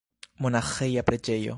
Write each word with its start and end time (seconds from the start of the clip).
Monaĥeja 0.45 1.05
preĝejo. 1.11 1.49